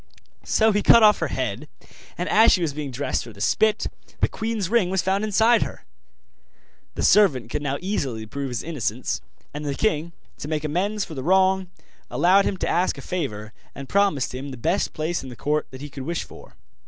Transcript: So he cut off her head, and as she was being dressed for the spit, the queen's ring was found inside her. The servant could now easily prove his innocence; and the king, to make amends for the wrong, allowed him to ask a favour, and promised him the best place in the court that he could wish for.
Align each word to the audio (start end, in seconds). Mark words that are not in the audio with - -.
So 0.45 0.71
he 0.71 0.81
cut 0.81 1.03
off 1.03 1.19
her 1.19 1.27
head, 1.27 1.67
and 2.17 2.27
as 2.27 2.51
she 2.51 2.61
was 2.63 2.73
being 2.73 2.89
dressed 2.89 3.23
for 3.23 3.31
the 3.33 3.39
spit, 3.39 3.85
the 4.19 4.27
queen's 4.27 4.67
ring 4.67 4.89
was 4.89 5.03
found 5.03 5.23
inside 5.23 5.61
her. 5.61 5.85
The 6.95 7.03
servant 7.03 7.51
could 7.51 7.61
now 7.61 7.77
easily 7.81 8.25
prove 8.25 8.49
his 8.49 8.63
innocence; 8.63 9.21
and 9.53 9.63
the 9.63 9.75
king, 9.75 10.13
to 10.39 10.47
make 10.47 10.63
amends 10.63 11.05
for 11.05 11.13
the 11.13 11.21
wrong, 11.21 11.69
allowed 12.09 12.45
him 12.45 12.57
to 12.57 12.67
ask 12.67 12.97
a 12.97 13.01
favour, 13.01 13.53
and 13.75 13.87
promised 13.87 14.33
him 14.33 14.49
the 14.49 14.57
best 14.57 14.93
place 14.93 15.21
in 15.21 15.29
the 15.29 15.35
court 15.35 15.67
that 15.69 15.81
he 15.81 15.89
could 15.91 16.01
wish 16.07 16.23
for. 16.23 16.55